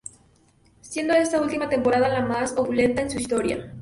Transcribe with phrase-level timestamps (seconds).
[0.81, 3.69] Siendo esta última temporada la más opulenta de su historia.